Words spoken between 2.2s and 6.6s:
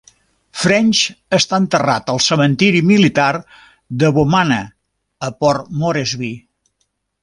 cementiri militar de Bomana a Port Moresby.